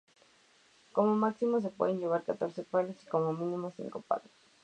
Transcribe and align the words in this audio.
Como 0.93 1.15
máximo 1.15 1.61
se 1.61 1.69
pueden 1.69 1.99
llevar 1.99 2.23
catorce 2.23 2.63
palos 2.63 2.95
y 3.03 3.05
como 3.05 3.33
mínimo 3.33 3.71
cinco 3.77 4.01
palos. 4.01 4.31